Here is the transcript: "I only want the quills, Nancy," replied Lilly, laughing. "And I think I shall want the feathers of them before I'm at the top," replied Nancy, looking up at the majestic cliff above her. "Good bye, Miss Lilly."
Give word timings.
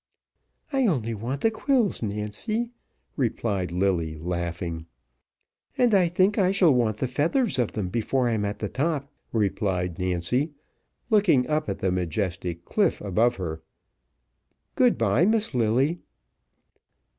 "I 0.73 0.87
only 0.87 1.13
want 1.13 1.41
the 1.41 1.51
quills, 1.51 2.01
Nancy," 2.01 2.71
replied 3.15 3.71
Lilly, 3.71 4.17
laughing. 4.17 4.87
"And 5.77 5.93
I 5.93 6.07
think 6.07 6.39
I 6.39 6.51
shall 6.51 6.73
want 6.73 6.97
the 6.97 7.07
feathers 7.07 7.59
of 7.59 7.73
them 7.73 7.89
before 7.89 8.27
I'm 8.27 8.43
at 8.43 8.57
the 8.57 8.67
top," 8.67 9.13
replied 9.31 9.99
Nancy, 9.99 10.53
looking 11.11 11.47
up 11.47 11.69
at 11.69 11.77
the 11.77 11.91
majestic 11.91 12.65
cliff 12.65 12.99
above 12.99 13.35
her. 13.35 13.61
"Good 14.73 14.97
bye, 14.97 15.27
Miss 15.27 15.53
Lilly." 15.53 15.99